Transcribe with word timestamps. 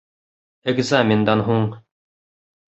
Экзамендан 0.73 1.45
һуң 1.51 1.71